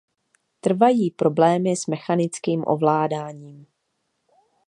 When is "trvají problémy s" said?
0.61-1.87